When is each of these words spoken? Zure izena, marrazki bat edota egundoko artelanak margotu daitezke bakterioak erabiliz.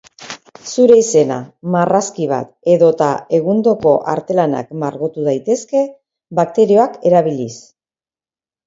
Zure 0.69 0.95
izena, 1.01 1.37
marrazki 1.75 2.25
bat 2.31 2.73
edota 2.77 3.11
egundoko 3.41 3.95
artelanak 4.17 4.75
margotu 4.87 5.29
daitezke 5.31 5.87
bakterioak 6.43 7.01
erabiliz. 7.13 7.53